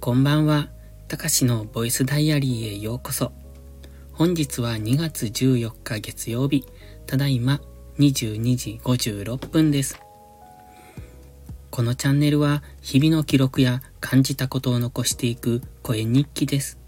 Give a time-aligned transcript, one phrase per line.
[0.00, 0.70] こんばんは。
[1.08, 3.32] たかしのボイスダイアリーへようこそ。
[4.14, 6.64] 本日は2月14日月曜日。
[7.06, 7.60] ただいま
[7.98, 10.00] 22時56分です。
[11.70, 16.78] このチャンネルは日々の記録や感じたことを残していく声日記です。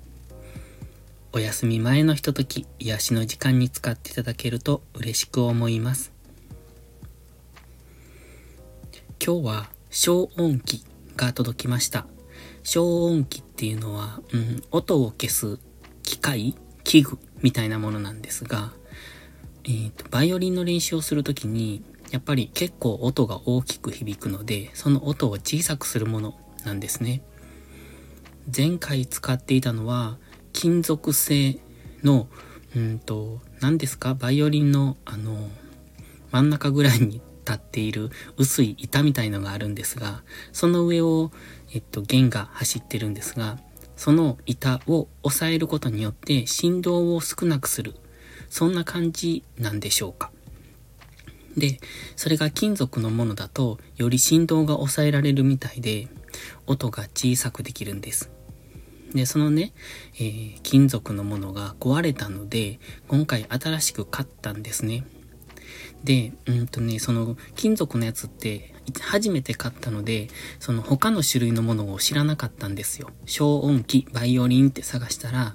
[1.35, 6.13] お休み前のひととき、癒しの時間に使っていただけると嬉しく思います。
[9.23, 10.83] 今日は消音器
[11.15, 12.07] が届きました。
[12.63, 15.59] 消音器っていうのは、うん、音を消す
[16.03, 18.73] 機械器具みたいなものなんですが、
[19.65, 27.23] えっ、ー、と、バイオリンの練習をするときに、やっぱり結構音が大きく響くので、その音を小さくするものなんですね。
[28.55, 30.19] 前回使っていたのは、
[30.53, 31.59] 金属製
[32.03, 32.29] の、
[32.77, 34.15] うんと、何ですか？
[34.15, 35.51] バイオリンの、あの、
[36.31, 41.31] 真ん中ぐらいに立っている薄い板みたいのがあるんですが、その上を、
[41.75, 43.59] えっと、弦が走ってるんですが、
[43.97, 47.95] その板を押さえることによって振動を少なくする。
[48.49, 50.31] そんな感じなんでしょうか。
[51.57, 51.79] で、
[52.17, 56.09] それが金属のものだと、より振動が抑えられるみたいで、
[56.67, 58.31] 音が小さくできるんです。
[59.15, 59.73] で、そのね、
[60.15, 65.05] えー、金属のものが壊れたので、今回新しく買ったんですね。
[66.05, 73.11] で、うんとね、その金属のやつって初めて買ったので、その他の種類のものを知らなかったんですよ。
[73.27, 75.55] 消音器、バイオリンって探したら、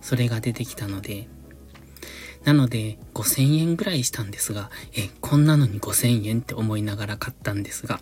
[0.00, 1.28] それが出てきたので、
[2.44, 8.00] なので5000円ぐらいしたんですが、え、こんなのに5000円って思いながら買ったんですが。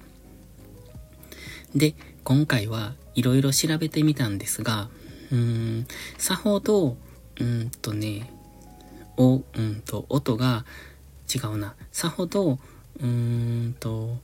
[1.75, 4.89] で、今回はいろいろ調べてみたんですが、
[5.31, 5.87] うーん、
[6.19, 6.97] さほど、
[7.41, 8.31] うんとね、
[9.17, 10.65] お、うんと、音が
[11.35, 11.75] 違うな。
[11.93, 14.19] さほど、うーんと、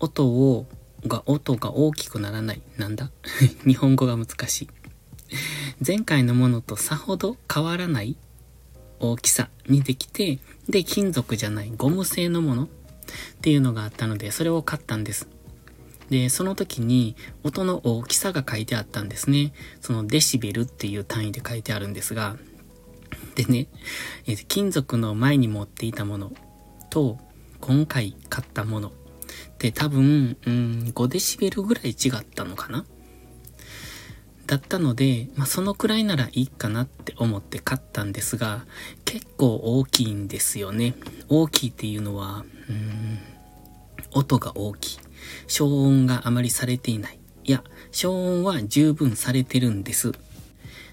[0.00, 0.66] 音を、
[1.06, 2.62] が、音が大きくならない。
[2.76, 3.10] なんだ？
[3.66, 4.68] 日本語が難しい。
[5.84, 8.16] 前回のものとさほど変わらない
[8.98, 10.38] 大きさにできて、
[10.68, 12.68] で、金属じゃないゴム製のものっ
[13.40, 15.28] ていうのがあったので、それを買ったんです。
[16.10, 19.52] で、その時に音の大きさが書いてあったんですね。
[19.80, 22.36] そのデシベルっていう単位で書いてあるんですが、
[23.34, 23.68] でね、
[24.26, 26.32] え金属の前に持っていたもの
[26.90, 27.18] と、
[27.60, 28.92] 今回買ったものっ
[29.58, 32.84] て多分、うん、5デシベルぐらい違ったのかな？
[34.46, 38.64] だったので、まあ、そのくらいならいいかなって思って買ったんですが、
[39.04, 40.94] 結構大きいんですよね。
[41.28, 43.18] 大きいっていうのは、うん、
[44.12, 44.98] 音が大きい。
[45.48, 47.18] 消音があまりされていない。
[47.44, 47.62] いや、
[47.92, 50.12] 消音は十分されてるんです。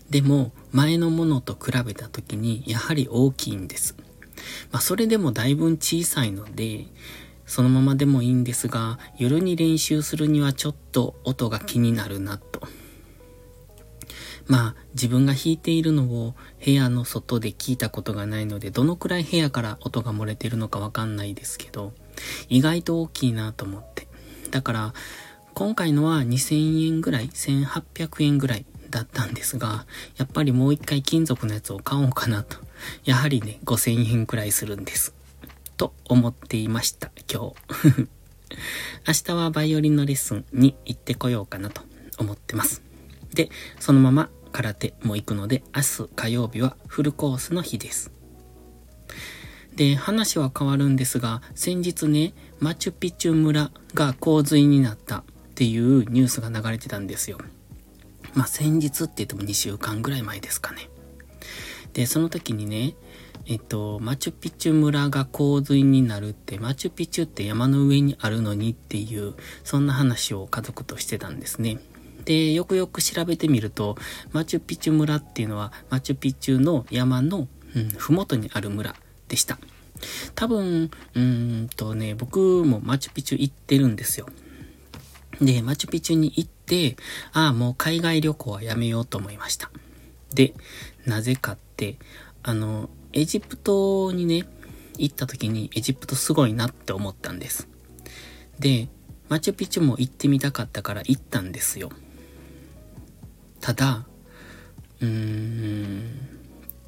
[0.10, 3.96] でも、前のものと比べた時に、やはり大きいんです。
[4.72, 6.86] まあ、それでもだいぶ小さいので、
[7.46, 12.62] そのままでもいいんですが、夜に練習するにはちょっと音が気になるなと。
[14.48, 21.94] まあ、自分が弾いているのを部屋の外で聞いたことがないので、どのくらい部屋から音が漏れてるのかわかんないですけど、
[22.48, 24.08] 意外と大きいなと思って。
[24.52, 24.94] だから、
[25.56, 28.66] 今回のは2000円ぐらい、1800円ぐらい
[28.96, 29.86] だったんですが、
[30.16, 32.58] やっぱりもう一回金属のやつを買おうかなと。
[33.04, 35.14] やはりね、5000円くらいするんです。
[35.76, 38.08] と思っていました、今日。
[39.06, 41.82] 明日はバイオリンのレッスンに行ってこようかなと
[42.18, 42.82] 思ってます。
[43.34, 43.50] で、
[43.82, 48.12] そのまま空手も行くので、明日火曜日はフルコースの日です。
[49.76, 55.24] で、話は変わるんですが、先日ね、マチュピチュ村が洪水になったっ
[55.56, 57.40] ていうニュースが流れてたんですよ。
[58.36, 60.90] まあ、先日って言っても2週間ぐらい前ですかね。
[61.94, 62.96] で、その時にね、
[63.48, 71.80] えっと、マチュピチュ村が洪水になるって、マチュピチュって山の上にあるのにっていう、そんな話を家族としてたんですね。
[72.26, 73.98] で、よくよく調べてみると、
[74.34, 78.96] マチュピチュ村っていうのは、マチュピチュの山の、うん、ふもとにある村
[79.28, 79.60] でした。
[80.34, 84.28] 多分、うんとね、僕もマチュピチュ行ってるんですよ。
[85.40, 86.50] で、マチュピチュに行っ、
[87.34, 89.72] ああ、もう海外旅行はやめようと思いました。
[90.34, 90.54] で、
[91.06, 91.98] なぜかって、
[92.44, 94.46] あの、エジプトにね、
[94.98, 97.68] 行った時にエジプトすごいなって思ったんです。
[98.60, 98.88] で、
[99.30, 101.90] マチュピチュも行ってみたかったから行ったんですよ。
[103.60, 104.06] ただ、
[105.02, 106.30] うーん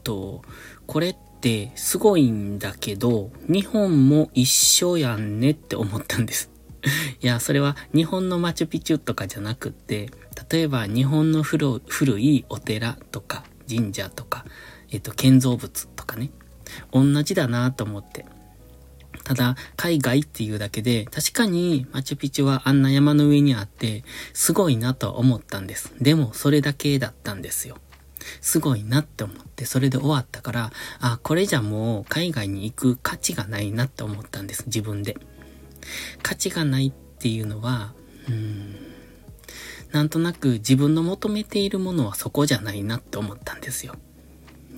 [0.03, 0.43] と、
[0.85, 6.51] これってすごいんだけど、日本も一緒やんねって思ったんです。
[7.21, 10.09] いや、それは日本のマチュピチュとかじゃなくって、
[10.49, 11.81] 例えば日本の古
[12.19, 14.45] いお寺とか神社とか、
[14.91, 16.31] えっと、建造物とかね、
[16.91, 18.25] 同じだなと思って。
[19.23, 25.93] ただ、海外っていうだけで、確かにマチュピチュはあんな山の上にあって、すごいなと思ったんです。
[25.99, 27.77] でも、それだけだったんですよ。
[28.41, 35.17] すごいなって思って、それで終わったから、あ、これじゃもう海外に行く価値がないなって思ったんです、自分で。
[36.21, 37.93] 価値がないっていうのは、
[38.29, 38.75] うん、
[39.91, 43.95] なんとなく自分の求めているものはそこじゃないなって思ったんですよ。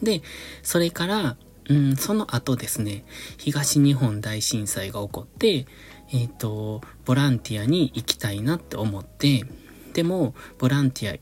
[0.02, 0.22] で、
[0.64, 3.04] それから、うん、その後ですね、
[3.38, 5.66] 東日本大震災が起こって、
[6.12, 9.46] えっ、ー、と、ボランティアに行きたいなって思って、
[9.94, 11.20] でも、ボランティ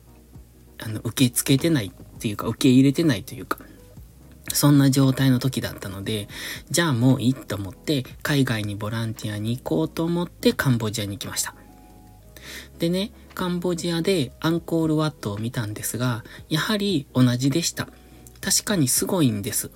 [0.80, 3.60] ア、あの、受け付けてないっていうか、受け入れてないというか、
[4.54, 6.28] そんな状態の時だったので、
[6.70, 11.54] じゃあもういいと思って、海外にボランティアに行こうと思ってカンボジアに行きました。
[12.80, 17.88] でね、カンボジアでアンコールワットを見たんですが、やはり同じでした。
[18.42, 19.72] 確かにすごいんです。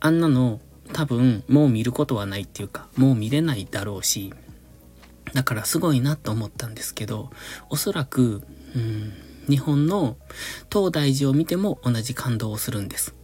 [0.00, 0.60] あんなの
[0.92, 4.32] 多分もう見ることはないっていうか、もう見れないだろうし、
[5.34, 7.30] だからすごいなと思ったんですけど、
[7.68, 8.42] おそらく、
[8.74, 9.12] うん、
[9.48, 10.16] 日本の
[10.72, 13.14] 東大寺を見ても同じ感動をするんです。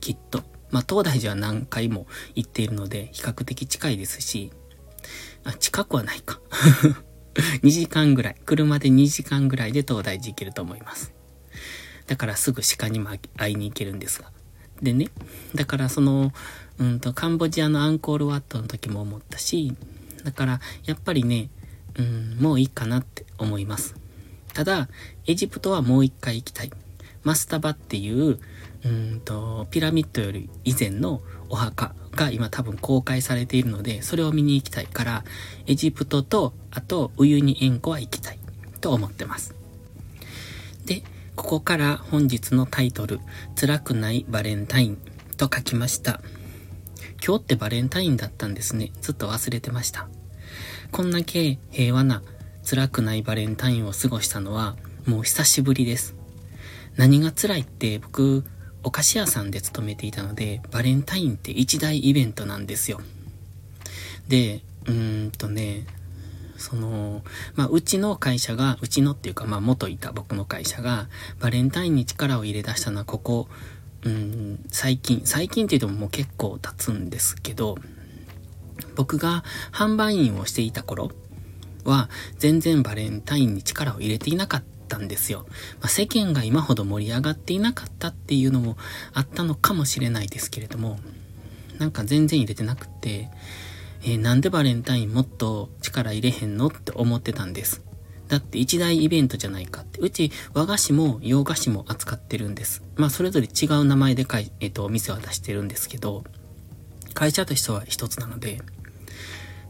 [0.00, 0.42] きっと。
[0.70, 4.52] まあ、東大寺は何回も行っているので、比較的近いですし、
[5.44, 6.40] あ、近くはないか。
[7.62, 11.12] 2時間ぐらい、車で2時間ぐらいで東大寺行けると思います。
[12.06, 14.32] だからすぐ鹿にも会いに行けるんですが。
[14.82, 15.08] でね、
[15.54, 16.32] だからその、
[16.78, 19.74] うんと、カンボジアのアンコールワットの時も思ったし、
[20.24, 21.50] だからやっぱりね、
[21.96, 23.96] うん、もういいかなって思います。
[24.54, 24.88] ただ、
[25.26, 26.70] エジプトはもう一回行きたい。
[27.28, 28.38] マスタバっていう、
[28.86, 31.20] うんと、ピラミッドより以前の
[31.50, 35.24] お墓が今多分公開されているので、それを見に行きたいから、
[35.66, 38.38] エジプトと、あと、ウユニ塩湖は行きたい
[38.80, 39.54] と思ってます。
[40.86, 41.02] で、
[41.36, 43.20] ここから本日のタイトル、
[43.60, 44.98] 辛くないバレンタイン
[45.36, 46.22] と書きました。
[47.22, 48.90] 今日ってバレンタインだったんですね。
[49.02, 50.08] ずっと忘れてました。
[50.92, 52.22] こんだけ平和な
[52.64, 56.17] 辛くないバレンタインを過ごしたのはもう久しぶりです。
[56.98, 58.44] 何が辛いって僕、
[58.82, 63.00] お菓子屋さんで勤めていたので、バレンタインって一大イベントなんですよ。
[64.26, 65.86] で、うーんとね、
[66.56, 67.22] その、
[67.54, 71.08] まあ、うちの会社が、うちのっていうか、まあ、元いた僕の会社が、
[71.38, 73.48] バレンタインに力を入れ出したのは、ここ、
[74.02, 77.76] うん、最近、最近って言ってももう結構経つんですけど、
[78.96, 81.12] 僕が販売員をしていた頃
[81.84, 85.46] は、全然バレンタインに力を入れていなかったたんですよ。
[85.80, 88.76] まあ、世間が今ほど盛り上がっていなかったっていうのも
[89.12, 90.98] あったのかもしれないですけれども、
[91.78, 93.30] なんか全然入れてなくて、
[94.02, 97.82] えー、なんでバレンタインもっと力入れへんのって思ってたんです。
[98.28, 100.00] だって一大イベントじゃないかって。
[100.00, 102.82] うち和菓子も洋菓子も扱ってるんです。
[102.96, 106.24] まあそれぞれ違う名前でかい、えっ、ー、と、お店は出してるんですけど、
[107.14, 108.60] 会社としては一つなので、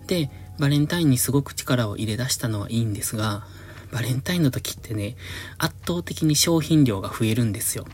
[0.07, 3.47] で、バレンタインにすごく力を入れ出したのはいいんですが、
[3.91, 5.17] バレンタインの時ってね、
[5.59, 7.87] 圧倒的に商品量が増えるんですよ。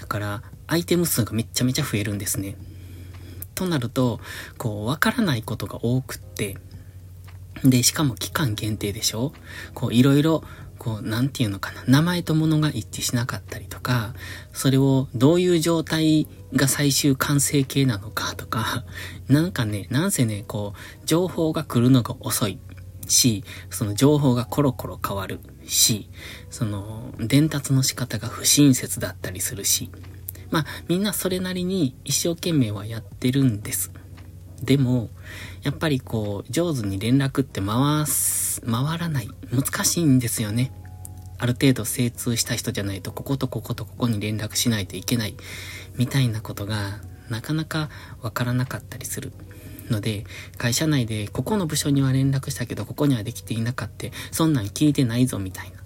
[0.00, 2.56] だから、アイテム数がめちゃめちゃ増えるんですね。
[3.54, 4.20] となると、
[4.56, 6.56] こう、わからないことが多くって、
[7.64, 9.32] で、しかも期間限定でしょ？
[9.74, 10.44] こう、いろいろ、
[10.78, 11.82] こう、なんていうのかな。
[11.88, 14.14] 名前と物が一致しなかったりとか、
[14.52, 18.84] それをどういう状態が最終完成形なのかとか、
[19.26, 22.60] なんかね、なんせね、こう、情報が来るのが遅い
[23.08, 26.08] し、その情報がコロコロ変わるし、
[26.50, 29.90] その、伝達の仕方が不親切だったりするし、
[30.50, 33.90] まあ、みんなそれなりに一生懸命はやってるんです。
[34.62, 35.10] でも、
[35.62, 39.28] やっぱりこう、上手に連絡って回す、回らない。
[39.52, 40.72] 難しいんですよね。
[41.38, 45.36] ある程度精通した人じゃないと、こことこことここに連絡しないといけない。
[45.96, 47.90] みたいなことが、なかなか
[48.22, 49.32] わからなかったりする。
[49.90, 50.24] ので、
[50.56, 54.06] 会社内で、ここの部署には連絡したけど、ここにはできていなかった。
[54.30, 55.78] そんなん聞いてないぞ、みたいな。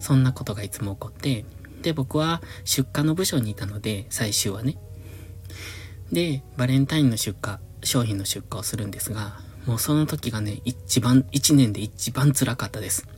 [0.00, 1.44] そんなことがいつも起こって、
[1.82, 4.76] で、僕は出荷の部署にいたので、最終はね。
[6.12, 13.08] で、バレンタインの出荷、商品の出荷をするんですが、もうその時がね、一番、一年で一番辛かったです。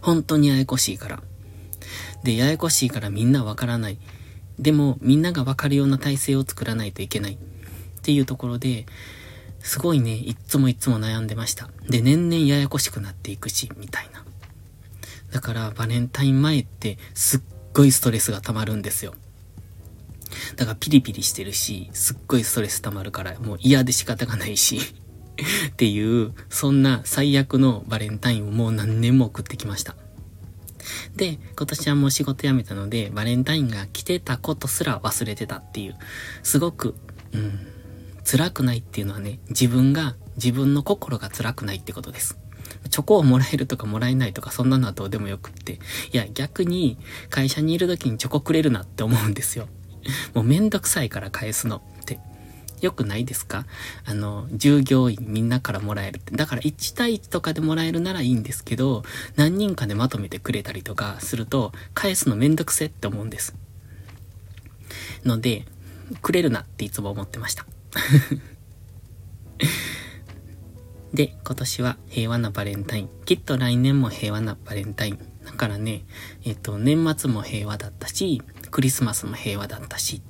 [0.00, 1.22] 本当にややこしいから。
[2.22, 3.98] で、ややこしいからみんなわからない。
[4.58, 7.38] でも、みんながわかるような体制を作らないといけない。
[8.04, 8.84] っていうところで、
[9.60, 11.70] すごいね、いっつもいっつも悩んでました。
[11.88, 14.22] で、年々ややこしくなっていくし、みたいな。
[15.32, 17.40] だから、バレンタイン前ってすっ
[17.72, 19.14] ごいストレスが溜まるんですよ。
[20.56, 24.80] だからピリピリしてるし、すっごいストレス溜まるから、もう嫌で仕方がないし
[25.72, 29.96] っていう、そんな最悪のバレンタインをもう何年も送ってきました。
[31.16, 35.96] で、今年はもう仕事辞めたので、バレンタインが来てたことすら忘れてたっていう、
[36.42, 36.94] すごく、
[37.32, 37.73] うん、
[38.24, 42.38] 辛くないっていうのはね、自分が、自分の心が辛くないってことです。
[42.90, 45.74] チョコをもらえるとかもらえないとかそんなのはどうでもよくって。
[46.12, 46.98] いや、逆に
[47.30, 49.68] 会社にいる時にチョコくれるなって思うんですよ。
[50.34, 52.18] もうめんどくさいから返すのって。
[52.80, 53.66] よくないですか？
[54.04, 56.36] あの、従業員みんなからもらえるって。
[56.36, 59.04] だから1対1とかでもらえるならいいんですけど、
[59.36, 63.54] 何人かでまとめてくれたりとかすると、返すのめんどくせって思うんです。
[65.24, 65.66] ので、
[66.20, 67.64] くれるなっていつも思ってました。
[71.14, 73.08] で、今年は平和なバレンタイン。
[73.24, 75.18] きっと来年も平和なバレンタイン。
[75.44, 76.04] だからね、
[76.44, 80.22] えっと、年末も平和だったし、クリスマスも平和だったし。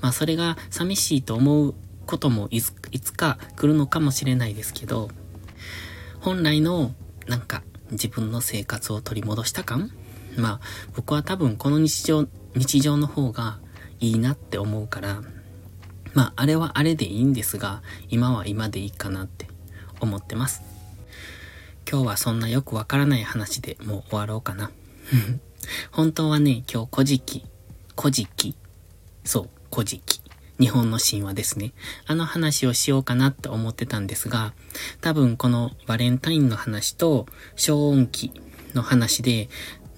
[0.00, 1.74] まあ、それが寂しいと思う
[2.06, 2.72] こともいつ
[3.12, 5.10] か来るのかもしれないですけど、
[6.20, 6.94] 本来の、
[7.26, 9.90] なんか、自分の生活を取り戻した感？
[10.36, 10.60] まあ、
[10.94, 13.58] 僕は多分この日常、日常の方が
[14.00, 15.22] いいなって思うから、
[16.14, 19.46] まあ、あれはあれでいいんですが、今は今でいいかなって
[20.00, 20.62] 思ってます。
[21.90, 24.70] 今日はそんなよくわからない話でもう終わろうかな。
[25.90, 27.44] 本当はね、今日古事記、
[27.96, 28.54] 古事記、
[29.24, 30.20] そう、古事記。
[30.60, 31.72] 日本の神話ですね。
[32.06, 34.52] あの話をしようかなって思ってたんですが、
[35.00, 38.32] 多分このバレンタインの話と小音期
[38.74, 39.48] の話で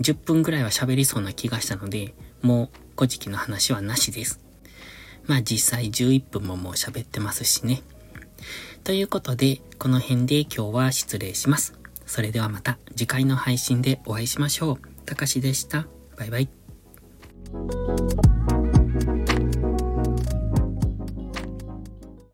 [0.00, 4.38] 10分ぐらいは喋りそうな気がしたので、もう古事記の話はなしです。
[5.30, 7.84] まあ実際11分ももう喋ってますしね。
[8.82, 11.78] ということで、この辺で今日は失礼します。
[12.04, 15.04] それではまた次回の配信でお会いしましょう。
[15.06, 15.86] たかしでした。
[16.16, 16.48] バイバイ。